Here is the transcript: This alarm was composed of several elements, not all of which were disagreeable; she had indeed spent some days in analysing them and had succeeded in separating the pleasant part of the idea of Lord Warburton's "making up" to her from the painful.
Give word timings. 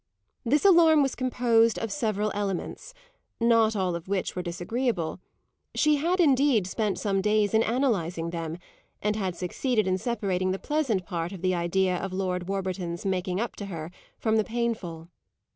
This 0.43 0.65
alarm 0.65 1.03
was 1.03 1.13
composed 1.13 1.77
of 1.77 1.91
several 1.91 2.31
elements, 2.33 2.95
not 3.39 3.75
all 3.75 3.93
of 3.93 4.07
which 4.07 4.35
were 4.35 4.41
disagreeable; 4.41 5.19
she 5.75 5.97
had 5.97 6.19
indeed 6.19 6.65
spent 6.65 6.97
some 6.97 7.21
days 7.21 7.53
in 7.53 7.61
analysing 7.61 8.31
them 8.31 8.57
and 9.03 9.15
had 9.15 9.35
succeeded 9.35 9.85
in 9.85 9.99
separating 9.99 10.49
the 10.49 10.57
pleasant 10.57 11.05
part 11.05 11.31
of 11.31 11.43
the 11.43 11.53
idea 11.53 11.97
of 11.97 12.13
Lord 12.13 12.47
Warburton's 12.49 13.05
"making 13.05 13.39
up" 13.39 13.55
to 13.57 13.67
her 13.67 13.91
from 14.17 14.37
the 14.37 14.43
painful. 14.43 15.09